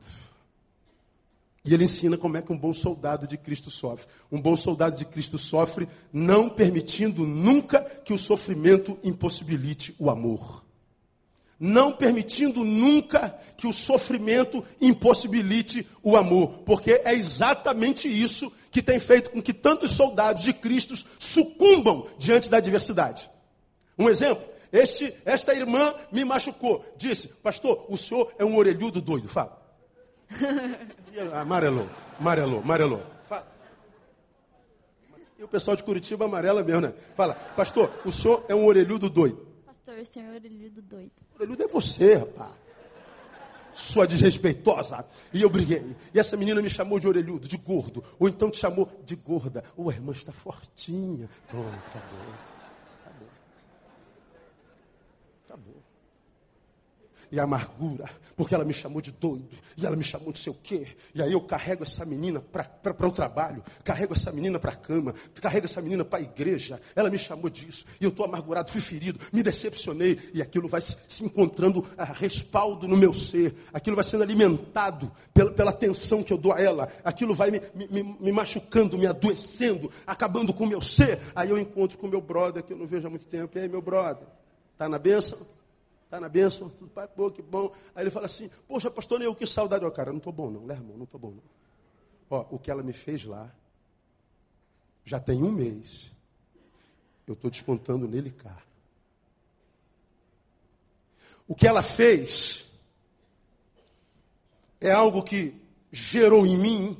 [1.63, 4.07] E ele ensina como é que um bom soldado de Cristo sofre.
[4.31, 10.63] Um bom soldado de Cristo sofre não permitindo nunca que o sofrimento impossibilite o amor
[11.59, 18.99] não permitindo nunca que o sofrimento impossibilite o amor, porque é exatamente isso que tem
[18.99, 23.29] feito com que tantos soldados de Cristo sucumbam diante da adversidade.
[23.97, 29.27] Um exemplo, este, esta irmã me machucou, disse, pastor, o senhor é um orelhudo doido,
[29.27, 29.59] fala.
[31.33, 33.03] amarelou, amarelou, amarelou.
[33.23, 33.47] Fala.
[35.37, 36.93] E o pessoal de Curitiba amarela mesmo, né?
[37.15, 39.48] Fala, pastor, o senhor é um orelhudo doido.
[39.99, 41.11] Pastor, senhor orelhudo doido.
[41.35, 42.51] Orelhudo é você, rapaz.
[43.73, 45.05] Sua desrespeitosa.
[45.33, 45.95] E eu briguei.
[46.13, 48.03] E essa menina me chamou de orelhudo, de gordo.
[48.17, 49.63] Ou então te chamou de gorda.
[49.75, 51.29] Oh, a irmã está fortinha.
[51.47, 52.48] Pronto, acabou.
[57.31, 60.51] E a amargura, porque ela me chamou de doido, e ela me chamou de sei
[60.51, 60.87] o quê.
[61.13, 65.13] E aí eu carrego essa menina para o trabalho, carrego essa menina para a cama,
[65.41, 66.81] carrego essa menina para a igreja.
[66.95, 70.81] Ela me chamou disso, e eu estou amargurado, fui ferido, me decepcionei, e aquilo vai
[70.81, 76.23] se encontrando a ah, respaldo no meu ser, aquilo vai sendo alimentado pela, pela atenção
[76.23, 80.63] que eu dou a ela, aquilo vai me, me, me machucando, me adoecendo, acabando com
[80.63, 81.19] o meu ser.
[81.35, 83.61] Aí eu encontro com o meu brother, que eu não vejo há muito tempo, e
[83.61, 84.27] aí, meu brother,
[84.73, 85.37] está na bênção?
[86.09, 87.71] Está na bênção, tudo pai, pô, que bom.
[87.93, 89.85] Aí ele fala assim, poxa, pastor, eu que saudade.
[89.85, 90.97] Ó, cara, não estou bom não, né, irmão?
[90.97, 91.43] Não estou bom não.
[92.31, 93.53] Ó, o que ela me fez lá,
[95.05, 96.11] já tem um mês,
[97.27, 98.57] eu estou descontando nele cá.
[101.47, 102.67] O que ela fez
[104.81, 105.53] é algo que
[105.91, 106.97] gerou em mim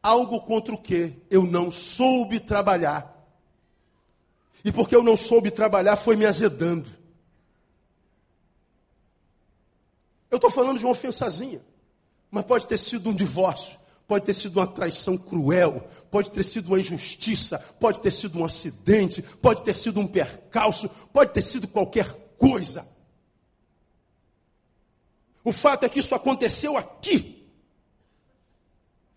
[0.00, 3.12] algo contra o que eu não soube trabalhar.
[4.64, 6.95] E porque eu não soube trabalhar, foi me azedando.
[10.30, 11.60] Eu estou falando de uma ofensazinha,
[12.30, 16.68] mas pode ter sido um divórcio, pode ter sido uma traição cruel, pode ter sido
[16.68, 21.68] uma injustiça, pode ter sido um acidente, pode ter sido um percalço, pode ter sido
[21.68, 22.86] qualquer coisa.
[25.44, 27.46] O fato é que isso aconteceu aqui.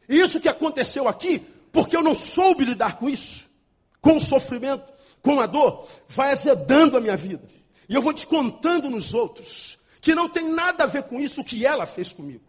[0.08, 1.40] E isso que aconteceu aqui,
[1.72, 3.50] porque eu não soube lidar com isso,
[4.00, 4.92] com o sofrimento,
[5.22, 7.48] com a dor, vai azedando a minha vida.
[7.88, 11.66] E eu vou descontando nos outros que não tem nada a ver com isso que
[11.66, 12.44] ela fez comigo.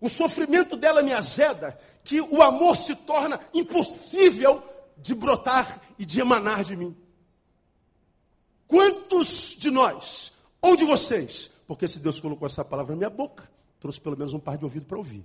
[0.00, 4.62] O sofrimento dela me azeda, que o amor se torna impossível
[4.96, 6.96] de brotar e de emanar de mim.
[8.66, 13.50] Quantos de nós, ou de vocês, porque se Deus colocou essa palavra na minha boca,
[13.80, 15.24] trouxe pelo menos um par de ouvido para ouvir.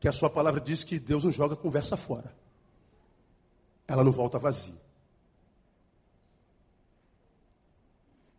[0.00, 2.34] Que a sua palavra diz que Deus não joga conversa fora.
[3.86, 4.74] Ela não volta vazia.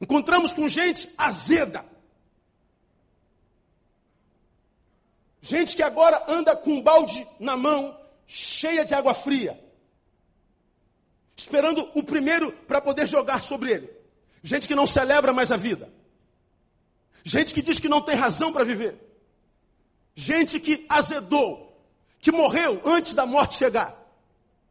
[0.03, 1.85] Encontramos com gente azeda.
[5.41, 9.57] Gente que agora anda com um balde na mão, cheia de água fria.
[11.37, 13.89] Esperando o primeiro para poder jogar sobre ele.
[14.43, 15.89] Gente que não celebra mais a vida.
[17.23, 18.99] Gente que diz que não tem razão para viver.
[20.13, 21.81] Gente que azedou,
[22.19, 23.97] que morreu antes da morte chegar.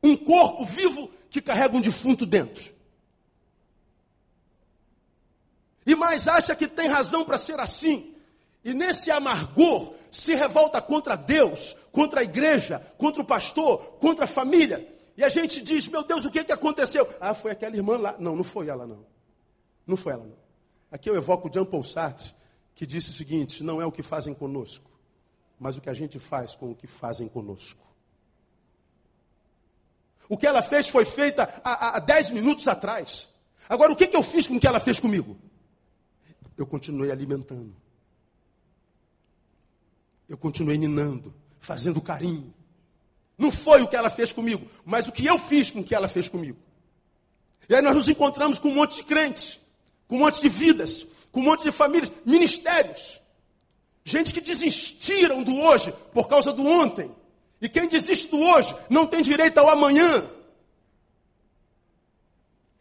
[0.02, 2.81] Um corpo vivo que carrega um defunto dentro.
[5.84, 8.14] E mais acha que tem razão para ser assim.
[8.64, 14.28] E nesse amargor se revolta contra Deus, contra a igreja, contra o pastor, contra a
[14.28, 14.88] família.
[15.16, 17.08] E a gente diz: Meu Deus, o que, que aconteceu?
[17.20, 18.14] Ah, foi aquela irmã lá.
[18.18, 19.04] Não, não foi ela, não.
[19.86, 20.36] Não foi ela, não.
[20.90, 22.32] Aqui eu evoco Jean Paul Sartre,
[22.74, 24.90] que disse o seguinte: Não é o que fazem conosco,
[25.58, 27.82] mas o que a gente faz com o que fazem conosco.
[30.28, 33.28] O que ela fez foi feita há, há dez minutos atrás.
[33.68, 35.36] Agora, o que, que eu fiz com o que ela fez comigo?
[36.62, 37.74] Eu continuei alimentando.
[40.28, 42.54] Eu continuei ninando, fazendo carinho.
[43.36, 45.94] Não foi o que ela fez comigo, mas o que eu fiz com o que
[45.94, 46.58] ela fez comigo.
[47.68, 49.58] E aí nós nos encontramos com um monte de crentes,
[50.06, 53.20] com um monte de vidas, com um monte de famílias, ministérios.
[54.04, 57.10] Gente que desistiram do hoje por causa do ontem.
[57.60, 60.28] E quem desiste do hoje não tem direito ao amanhã.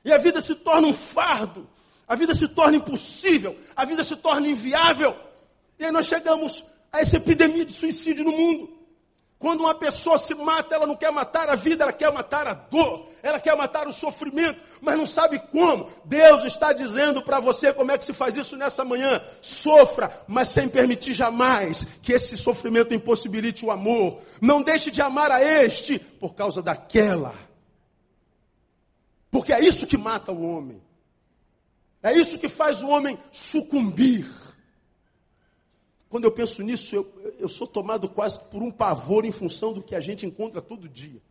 [0.04, 1.67] E a vida se torna um fardo,
[2.07, 5.15] a vida se torna impossível, a vida se torna inviável.
[5.79, 8.81] E aí nós chegamos a essa epidemia de suicídio no mundo.
[9.41, 12.53] Quando uma pessoa se mata, ela não quer matar a vida, ela quer matar a
[12.53, 15.89] dor, ela quer matar o sofrimento, mas não sabe como.
[16.05, 19.19] Deus está dizendo para você como é que se faz isso nessa manhã.
[19.41, 24.21] Sofra, mas sem permitir jamais que esse sofrimento impossibilite o amor.
[24.39, 27.33] Não deixe de amar a este por causa daquela.
[29.31, 30.79] Porque é isso que mata o homem.
[32.03, 34.27] É isso que faz o homem sucumbir.
[36.09, 39.81] Quando eu penso nisso, eu, eu sou tomado quase por um pavor em função do
[39.81, 41.21] que a gente encontra todo dia.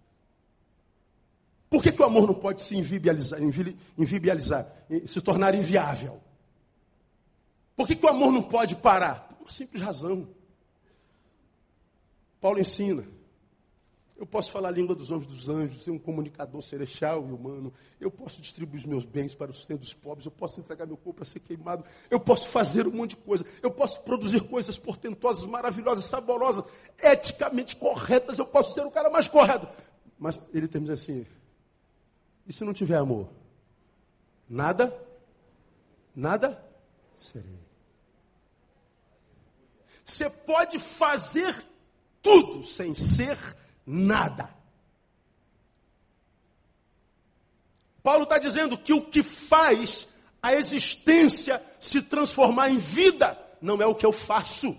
[1.69, 3.41] Por que, que o amor não pode se invibializar,
[3.97, 4.67] invibializar,
[5.07, 6.21] se tornar inviável?
[7.77, 9.29] Por que, que o amor não pode parar?
[9.29, 10.29] Por uma simples razão.
[12.41, 13.20] Paulo ensina
[14.21, 17.73] eu posso falar a língua dos homens dos anjos, ser um comunicador celestial e humano.
[17.99, 20.27] Eu posso distribuir os meus bens para o sustento dos pobres.
[20.27, 21.83] Eu posso entregar meu corpo para ser queimado.
[22.11, 23.47] Eu posso fazer um monte de coisa.
[23.63, 26.65] Eu posso produzir coisas portentosas, maravilhosas, saborosas,
[27.03, 28.39] eticamente corretas.
[28.39, 29.67] Eu posso ser o cara mais correto.
[30.19, 31.27] Mas ele tem assim:
[32.47, 33.27] e se não tiver amor?
[34.51, 34.95] nada,
[36.15, 36.63] nada
[37.17, 37.59] serei.
[40.05, 41.65] Você pode fazer
[42.21, 43.39] tudo sem ser
[43.87, 44.51] nada.
[48.03, 50.09] Paulo está dizendo que o que faz
[50.43, 54.77] a existência se transformar em vida não é o que eu faço,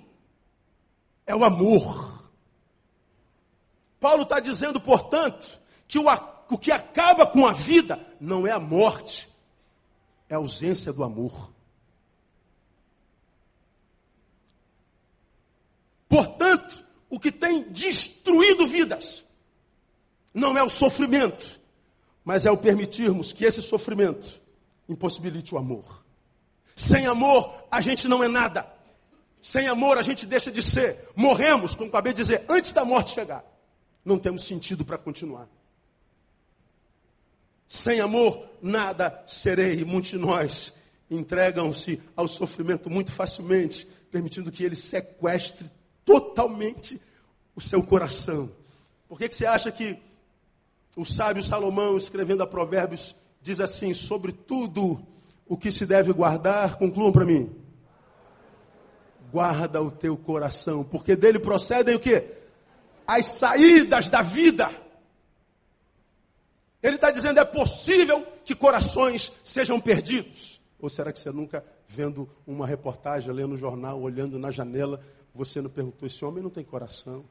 [1.25, 2.29] é o amor.
[3.99, 6.05] Paulo está dizendo, portanto, que o,
[6.49, 9.29] o que acaba com a vida não é a morte,
[10.27, 11.51] é a ausência do amor.
[16.09, 19.23] Portanto, o que tem destruído vidas
[20.33, 21.59] não é o sofrimento,
[22.23, 24.41] mas é o permitirmos que esse sofrimento
[24.87, 26.05] impossibilite o amor.
[26.73, 28.65] Sem amor, a gente não é nada.
[29.41, 31.09] Sem amor, a gente deixa de ser.
[31.13, 33.43] Morremos, como acabei de dizer, antes da morte chegar.
[34.05, 35.49] Não temos sentido para continuar.
[37.67, 39.83] Sem amor, nada serei.
[39.83, 40.73] Muitos de nós
[41.09, 45.69] entregam-se ao sofrimento muito facilmente, permitindo que ele sequestre
[46.11, 47.01] totalmente
[47.55, 48.51] o seu coração.
[49.07, 49.97] Por que, que você acha que
[50.95, 55.01] o sábio Salomão, escrevendo a Provérbios, diz assim: sobre tudo
[55.47, 57.49] o que se deve guardar, concluam para mim.
[59.31, 62.25] Guarda o teu coração, porque dele procedem o que?
[63.07, 64.69] As saídas da vida.
[66.83, 70.59] Ele está dizendo: é possível que corações sejam perdidos.
[70.79, 74.99] Ou será que você nunca, vendo uma reportagem, lendo um jornal, olhando na janela,
[75.33, 77.23] você não perguntou: esse homem não tem coração?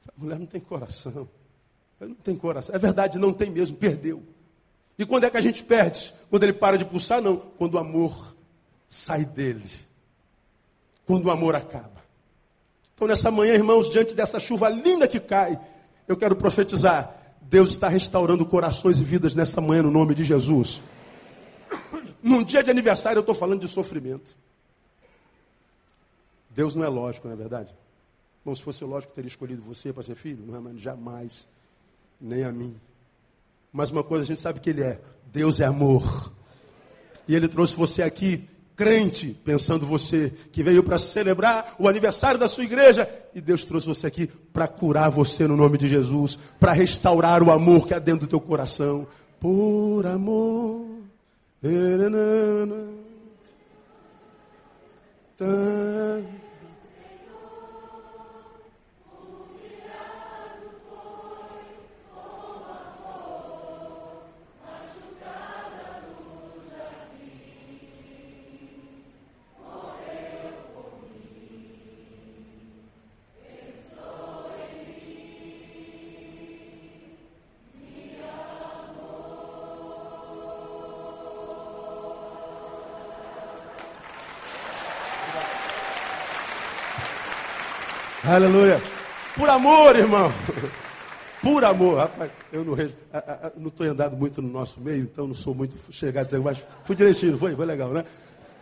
[0.00, 1.28] Essa mulher não tem coração.
[2.00, 2.74] Ele não tem coração.
[2.74, 4.22] É verdade, não tem mesmo, perdeu.
[4.98, 6.12] E quando é que a gente perde?
[6.30, 7.20] Quando ele para de pulsar?
[7.20, 7.36] Não.
[7.36, 8.34] Quando o amor
[8.88, 9.68] sai dele.
[11.06, 12.04] Quando o amor acaba.
[12.94, 15.60] Então, nessa manhã, irmãos, diante dessa chuva linda que cai,
[16.08, 17.14] eu quero profetizar.
[17.42, 20.80] Deus está restaurando corações e vidas nessa manhã, no nome de Jesus.
[22.22, 24.36] Num dia de aniversário, eu estou falando de sofrimento.
[26.56, 27.68] Deus não é lógico, não é verdade?
[28.42, 30.42] Bom, se fosse lógico, teria escolhido você para ser filho?
[30.46, 31.46] Não é, mas jamais.
[32.18, 32.74] Nem a mim.
[33.70, 36.32] Mas uma coisa a gente sabe que Ele é: Deus é amor.
[37.28, 42.48] E Ele trouxe você aqui, crente, pensando você, que veio para celebrar o aniversário da
[42.48, 43.06] sua igreja.
[43.34, 47.50] E Deus trouxe você aqui para curar você no nome de Jesus, para restaurar o
[47.50, 49.06] amor que há dentro do teu coração.
[49.38, 50.86] Por amor.
[55.36, 56.45] Tanto
[88.36, 88.78] Aleluia.
[89.34, 90.30] Por amor, irmão.
[91.42, 91.96] Por amor.
[92.00, 92.66] Rapaz, eu
[93.56, 97.38] não estou andado muito no nosso meio, então não sou muito chegado, mas fui direitinho,
[97.38, 98.04] foi, foi legal, né?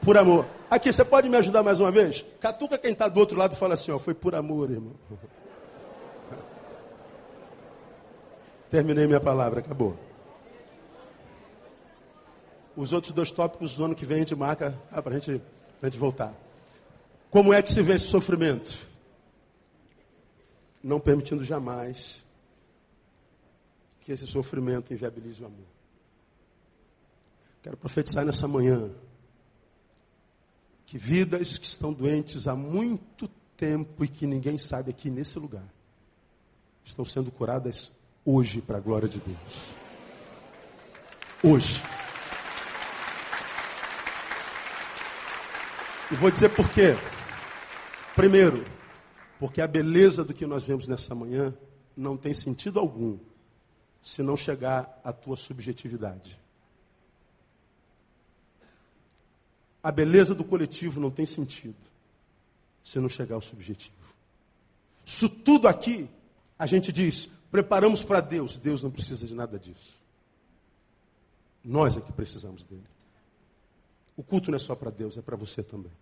[0.01, 0.47] Por amor.
[0.71, 2.25] Aqui, você pode me ajudar mais uma vez?
[2.41, 4.93] Catuca quem está do outro lado e fala assim, ó, foi por amor, irmão.
[8.71, 9.97] Terminei minha palavra, acabou.
[12.77, 15.43] Os outros dois tópicos do ano que vem a gente marca ah, para a gente,
[15.83, 16.33] gente voltar.
[17.29, 18.94] Como é que se vê esse sofrimento?
[20.85, 22.23] Não permitindo jamais
[24.01, 25.67] que esse sofrimento inviabilize o amor.
[27.63, 28.91] Quero profetizar nessa manhã
[30.85, 35.65] que vidas que estão doentes há muito tempo e que ninguém sabe aqui nesse lugar
[36.85, 37.91] estão sendo curadas
[38.23, 39.75] hoje para a glória de Deus.
[41.43, 41.83] Hoje.
[46.13, 46.95] E vou dizer por quê.
[48.15, 48.63] Primeiro,
[49.39, 51.55] porque a beleza do que nós vemos nessa manhã
[51.97, 53.19] não tem sentido algum
[54.03, 56.39] se não chegar à tua subjetividade.
[59.83, 61.77] A beleza do coletivo não tem sentido
[62.83, 63.95] se não chegar ao subjetivo.
[65.05, 66.09] Isso tudo aqui,
[66.59, 68.59] a gente diz, preparamos para Deus.
[68.59, 70.01] Deus não precisa de nada disso.
[71.63, 72.85] Nós é que precisamos dele.
[74.17, 75.93] O culto não é só para Deus, é para você também.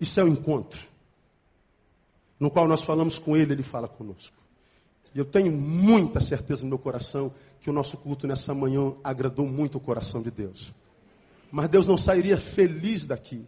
[0.00, 0.95] Isso é o encontro
[2.38, 4.36] no qual nós falamos com Ele, Ele fala conosco.
[5.14, 9.46] E eu tenho muita certeza no meu coração que o nosso culto nessa manhã agradou
[9.46, 10.72] muito o coração de Deus.
[11.50, 13.46] Mas Deus não sairia feliz daqui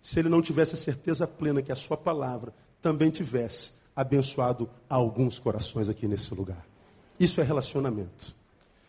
[0.00, 5.38] se Ele não tivesse a certeza plena que a Sua palavra também tivesse abençoado alguns
[5.38, 6.66] corações aqui nesse lugar.
[7.18, 8.34] Isso é relacionamento.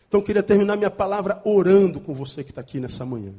[0.08, 3.32] Então eu queria terminar minha palavra orando com você que está aqui nessa manhã.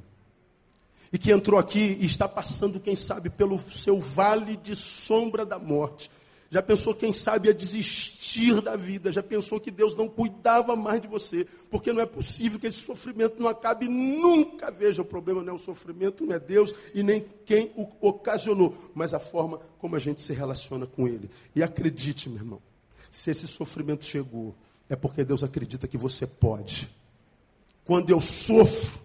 [1.12, 5.58] E que entrou aqui e está passando, quem sabe, pelo seu vale de sombra da
[5.58, 6.12] morte.
[6.50, 9.12] Já pensou, quem sabe, a desistir da vida?
[9.12, 11.46] Já pensou que Deus não cuidava mais de você?
[11.70, 14.72] Porque não é possível que esse sofrimento não acabe nunca.
[14.72, 18.74] Veja, o problema não é o sofrimento, não é Deus e nem quem o ocasionou,
[18.96, 21.30] mas a forma como a gente se relaciona com Ele.
[21.54, 22.62] E acredite, meu irmão,
[23.12, 24.56] se esse sofrimento chegou,
[24.88, 26.90] é porque Deus acredita que você pode.
[27.84, 29.00] Quando eu sofro,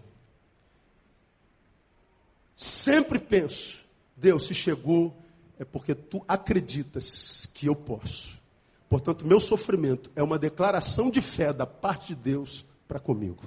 [2.63, 3.85] sempre penso,
[4.17, 5.17] Deus, se chegou,
[5.59, 8.41] é porque tu acreditas que eu posso.
[8.89, 13.43] Portanto, meu sofrimento é uma declaração de fé da parte de Deus para comigo.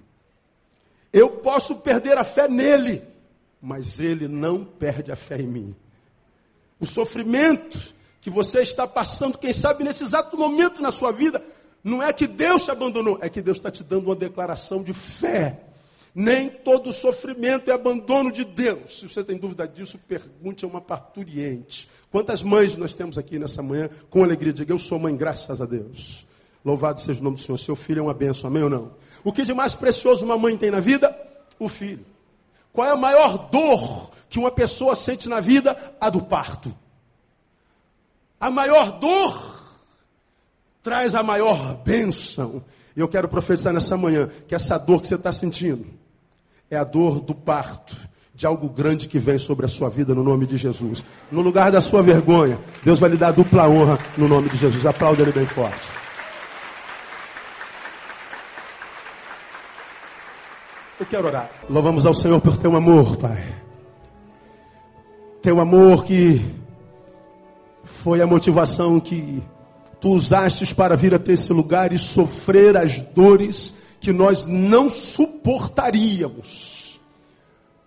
[1.14, 3.02] Eu posso perder a fé nele,
[3.62, 5.76] mas ele não perde a fé em mim.
[6.80, 11.42] O sofrimento que você está passando, quem sabe nesse exato momento na sua vida,
[11.84, 14.94] não é que Deus te abandonou, é que Deus está te dando uma declaração de
[14.94, 15.60] fé
[16.16, 19.00] nem todo sofrimento é abandono de Deus.
[19.00, 21.90] Se você tem dúvida disso, pergunte a uma parturiente.
[22.10, 23.90] Quantas mães nós temos aqui nessa manhã?
[24.10, 26.26] Com alegria, diga: Eu sou mãe, graças a Deus.
[26.64, 27.58] Louvado seja o nome do Senhor.
[27.58, 28.94] Seu filho é uma bênção, amém ou não?
[29.26, 31.14] O que de mais precioso uma mãe tem na vida?
[31.60, 32.06] O filho.
[32.72, 35.78] Qual é a maior dor que uma pessoa sente na vida?
[36.00, 36.74] A do parto.
[38.40, 39.74] A maior dor
[40.82, 42.64] traz a maior bênção.
[42.96, 45.86] E eu quero profetizar nessa manhã que essa dor que você está sentindo,
[46.70, 47.96] é a dor do parto
[48.34, 51.06] de algo grande que vem sobre a sua vida no nome de Jesus.
[51.32, 54.86] No lugar da sua vergonha, Deus vai lhe dar dupla honra no nome de Jesus.
[54.86, 55.88] Aplauda ele bem forte.
[61.00, 61.50] Eu quero orar.
[61.70, 63.42] Louvamos ao Senhor por teu amor, Pai.
[65.42, 66.44] Teu amor que
[67.84, 69.44] foi a motivação que
[70.02, 73.74] tu usastes para vir até esse lugar e sofrer as dores
[74.06, 77.00] que nós não suportaríamos.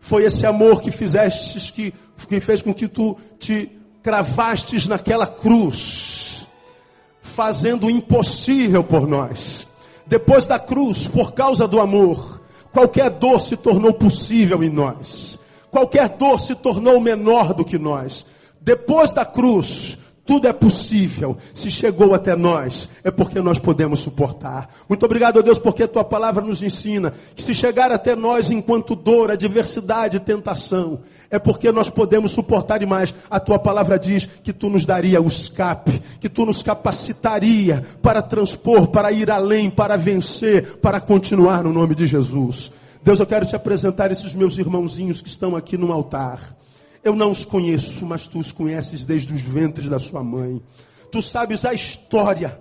[0.01, 1.95] Foi esse amor que fizestes, que,
[2.29, 3.71] que fez com que tu te
[4.03, 6.49] cravastes naquela cruz,
[7.23, 9.65] fazendo o impossível por nós.
[10.09, 12.43] Depois da cruz, por causa do amor,
[12.73, 15.39] qualquer dor se tornou possível em nós.
[15.71, 18.27] Qualquer dor se tornou menor do que nós.
[18.61, 19.97] Depois da cruz,
[20.29, 21.39] tudo é possível.
[21.55, 24.69] Se chegou até nós, é porque nós podemos suportar.
[24.87, 28.95] Muito obrigado, Deus, porque a tua palavra nos ensina que se chegar até nós enquanto
[28.95, 31.01] dor, adversidade, tentação,
[31.31, 33.15] é porque nós podemos suportar mais.
[33.31, 38.21] A tua palavra diz que tu nos daria o escape, que tu nos capacitaria para
[38.21, 42.71] transpor, para ir além, para vencer, para continuar no nome de Jesus.
[43.03, 46.55] Deus, eu quero te apresentar esses meus irmãozinhos que estão aqui no altar.
[47.09, 50.61] Eu não os conheço, mas tu os conheces desde os ventres da sua mãe.
[51.11, 52.61] Tu sabes a história.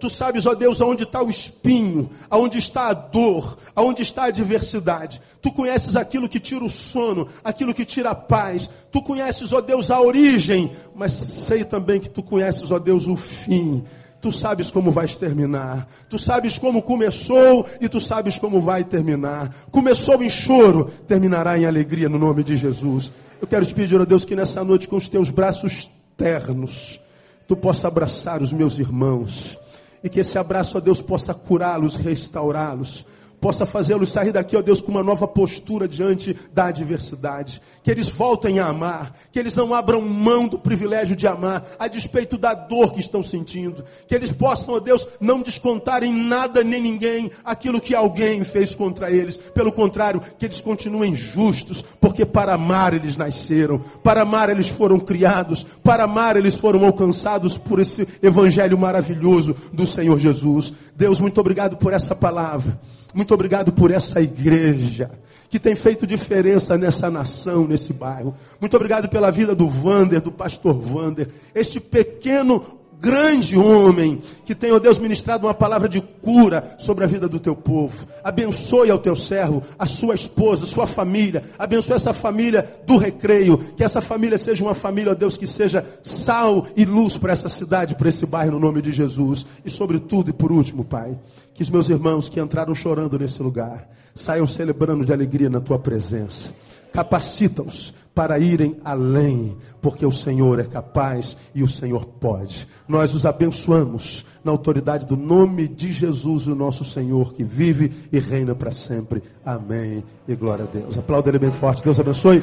[0.00, 4.26] Tu sabes, ó Deus, aonde está o espinho, aonde está a dor, aonde está a
[4.26, 5.22] adversidade.
[5.40, 8.68] Tu conheces aquilo que tira o sono, aquilo que tira a paz.
[8.90, 13.16] Tu conheces, ó Deus, a origem, mas sei também que tu conheces, ó Deus, o
[13.16, 13.84] fim.
[14.26, 15.86] Tu sabes como vai terminar.
[16.08, 19.54] Tu sabes como começou e tu sabes como vai terminar.
[19.70, 23.12] Começou em choro, terminará em alegria no nome de Jesus.
[23.40, 27.00] Eu quero te pedir, ó Deus, que nessa noite, com os teus braços ternos,
[27.46, 29.56] tu possa abraçar os meus irmãos.
[30.02, 33.06] E que esse abraço, ó Deus, possa curá-los, restaurá-los
[33.40, 37.60] possa fazê-los sair daqui, ó Deus, com uma nova postura diante da adversidade.
[37.82, 41.88] Que eles voltem a amar, que eles não abram mão do privilégio de amar, a
[41.88, 43.84] despeito da dor que estão sentindo.
[44.06, 48.74] Que eles possam, ó Deus, não descontar em nada nem ninguém aquilo que alguém fez
[48.74, 49.36] contra eles.
[49.36, 54.98] Pelo contrário, que eles continuem justos, porque para amar eles nasceram, para amar eles foram
[54.98, 60.72] criados, para amar eles foram alcançados por esse evangelho maravilhoso do Senhor Jesus.
[60.96, 62.78] Deus, muito obrigado por essa palavra.
[63.16, 65.10] Muito obrigado por essa igreja
[65.48, 68.34] que tem feito diferença nessa nação, nesse bairro.
[68.60, 72.62] Muito obrigado pela vida do Vander, do pastor Vander, este pequeno
[73.00, 77.38] grande homem que tem, ó Deus, ministrado uma palavra de cura sobre a vida do
[77.38, 78.06] teu povo.
[78.22, 81.42] Abençoe ao teu servo, a sua esposa, sua família.
[81.58, 83.58] Abençoe essa família do recreio.
[83.58, 87.48] Que essa família seja uma família, ó Deus, que seja sal e luz para essa
[87.48, 89.46] cidade, para esse bairro, no nome de Jesus.
[89.64, 91.16] E sobretudo e por último, Pai,
[91.54, 95.78] que os meus irmãos que entraram chorando nesse lugar saiam celebrando de alegria na tua
[95.78, 96.50] presença.
[96.96, 102.66] Capacita-os para irem além, porque o Senhor é capaz e o Senhor pode.
[102.88, 108.18] Nós os abençoamos na autoridade do nome de Jesus, o nosso Senhor, que vive e
[108.18, 109.22] reina para sempre.
[109.44, 110.96] Amém e glória a Deus.
[110.96, 111.84] Aplauda ele bem forte.
[111.84, 112.42] Deus abençoe.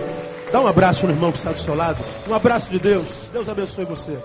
[0.51, 1.97] Dá um abraço no irmão que está do seu lado.
[2.29, 3.31] Um abraço de Deus.
[3.33, 4.19] Deus abençoe você.